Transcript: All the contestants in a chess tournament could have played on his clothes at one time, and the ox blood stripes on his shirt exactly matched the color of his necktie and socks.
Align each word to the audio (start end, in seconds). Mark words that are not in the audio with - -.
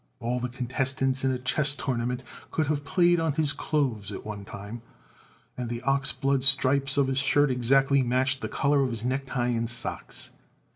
All 0.19 0.39
the 0.39 0.49
contestants 0.49 1.23
in 1.23 1.29
a 1.31 1.37
chess 1.37 1.75
tournament 1.75 2.23
could 2.49 2.65
have 2.65 2.83
played 2.83 3.19
on 3.19 3.33
his 3.33 3.53
clothes 3.53 4.11
at 4.11 4.25
one 4.25 4.45
time, 4.45 4.81
and 5.55 5.69
the 5.69 5.83
ox 5.83 6.11
blood 6.11 6.43
stripes 6.43 6.97
on 6.97 7.05
his 7.05 7.19
shirt 7.19 7.51
exactly 7.51 8.01
matched 8.01 8.41
the 8.41 8.49
color 8.49 8.81
of 8.81 8.89
his 8.89 9.05
necktie 9.05 9.49
and 9.49 9.69
socks. 9.69 10.31